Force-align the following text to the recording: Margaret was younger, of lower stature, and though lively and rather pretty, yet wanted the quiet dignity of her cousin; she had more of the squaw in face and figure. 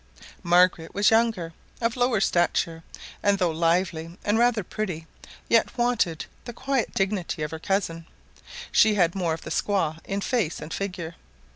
Margaret 0.41 0.95
was 0.95 1.11
younger, 1.11 1.53
of 1.79 1.95
lower 1.95 2.19
stature, 2.19 2.81
and 3.21 3.37
though 3.37 3.51
lively 3.51 4.17
and 4.25 4.39
rather 4.39 4.63
pretty, 4.63 5.05
yet 5.47 5.77
wanted 5.77 6.25
the 6.45 6.53
quiet 6.53 6.91
dignity 6.95 7.43
of 7.43 7.51
her 7.51 7.59
cousin; 7.59 8.07
she 8.71 8.95
had 8.95 9.13
more 9.13 9.35
of 9.35 9.41
the 9.41 9.51
squaw 9.51 9.99
in 10.03 10.21
face 10.21 10.59
and 10.59 10.73
figure. 10.73 11.13